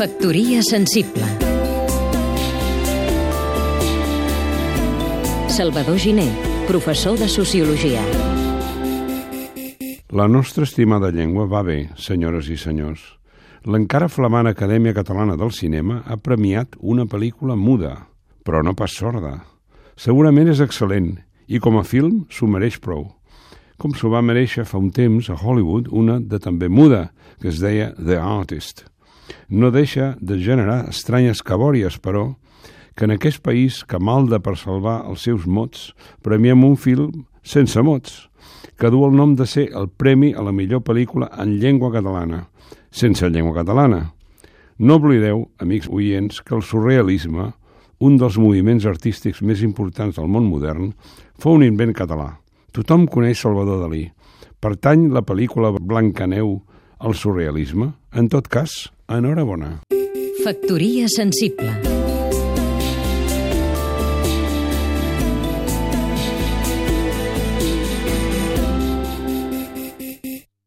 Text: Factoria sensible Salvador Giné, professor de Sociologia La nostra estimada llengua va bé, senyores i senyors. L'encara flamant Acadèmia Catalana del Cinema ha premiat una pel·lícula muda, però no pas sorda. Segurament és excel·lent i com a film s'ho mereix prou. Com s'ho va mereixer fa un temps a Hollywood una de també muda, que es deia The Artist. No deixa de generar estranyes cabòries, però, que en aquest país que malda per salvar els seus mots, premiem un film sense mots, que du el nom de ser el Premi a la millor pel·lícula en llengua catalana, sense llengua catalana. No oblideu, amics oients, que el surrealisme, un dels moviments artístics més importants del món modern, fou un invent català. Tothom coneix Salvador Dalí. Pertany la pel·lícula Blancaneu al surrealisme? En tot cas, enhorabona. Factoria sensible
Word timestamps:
Factoria 0.00 0.62
sensible 0.62 1.26
Salvador 5.50 5.98
Giné, 5.98 6.24
professor 6.66 7.18
de 7.18 7.28
Sociologia 7.28 8.00
La 10.08 10.26
nostra 10.26 10.64
estimada 10.64 11.10
llengua 11.10 11.44
va 11.44 11.60
bé, 11.60 11.90
senyores 12.00 12.48
i 12.48 12.56
senyors. 12.56 13.02
L'encara 13.68 14.08
flamant 14.08 14.48
Acadèmia 14.48 14.96
Catalana 14.96 15.36
del 15.36 15.52
Cinema 15.52 16.00
ha 16.06 16.16
premiat 16.16 16.80
una 16.80 17.04
pel·lícula 17.04 17.52
muda, 17.52 18.06
però 18.40 18.64
no 18.64 18.72
pas 18.72 18.96
sorda. 18.96 19.34
Segurament 20.00 20.48
és 20.48 20.64
excel·lent 20.64 21.18
i 21.44 21.60
com 21.60 21.76
a 21.76 21.84
film 21.84 22.24
s'ho 22.32 22.48
mereix 22.48 22.80
prou. 22.80 23.04
Com 23.76 23.92
s'ho 23.92 24.08
va 24.08 24.24
mereixer 24.24 24.64
fa 24.64 24.80
un 24.80 24.88
temps 24.96 25.28
a 25.28 25.36
Hollywood 25.36 25.92
una 25.92 26.16
de 26.24 26.40
també 26.40 26.72
muda, 26.72 27.10
que 27.36 27.52
es 27.52 27.60
deia 27.60 27.92
The 28.00 28.16
Artist. 28.16 28.88
No 29.48 29.70
deixa 29.70 30.16
de 30.20 30.38
generar 30.42 30.88
estranyes 30.90 31.42
cabòries, 31.42 31.98
però, 31.98 32.36
que 32.96 33.06
en 33.06 33.14
aquest 33.14 33.42
país 33.42 33.82
que 33.84 34.00
malda 34.02 34.40
per 34.42 34.56
salvar 34.58 35.00
els 35.08 35.24
seus 35.26 35.46
mots, 35.46 35.90
premiem 36.22 36.64
un 36.66 36.76
film 36.76 37.24
sense 37.42 37.80
mots, 37.82 38.26
que 38.76 38.90
du 38.90 39.04
el 39.04 39.16
nom 39.16 39.34
de 39.36 39.46
ser 39.46 39.68
el 39.76 39.88
Premi 39.88 40.32
a 40.34 40.42
la 40.44 40.52
millor 40.52 40.82
pel·lícula 40.84 41.30
en 41.40 41.58
llengua 41.60 41.92
catalana, 41.92 42.46
sense 42.90 43.28
llengua 43.28 43.54
catalana. 43.60 44.10
No 44.80 44.96
oblideu, 44.96 45.46
amics 45.60 45.90
oients, 45.92 46.40
que 46.40 46.54
el 46.56 46.62
surrealisme, 46.64 47.50
un 48.00 48.16
dels 48.16 48.38
moviments 48.40 48.86
artístics 48.88 49.42
més 49.44 49.60
importants 49.60 50.16
del 50.16 50.30
món 50.32 50.46
modern, 50.48 50.94
fou 51.36 51.58
un 51.58 51.66
invent 51.66 51.92
català. 51.96 52.38
Tothom 52.72 53.04
coneix 53.10 53.42
Salvador 53.42 53.82
Dalí. 53.82 54.06
Pertany 54.60 55.10
la 55.12 55.24
pel·lícula 55.26 55.74
Blancaneu 55.76 56.54
al 57.00 57.16
surrealisme? 57.16 57.92
En 58.16 58.28
tot 58.32 58.48
cas, 58.48 58.88
enhorabona. 59.18 59.80
Factoria 60.44 61.08
sensible 61.08 61.89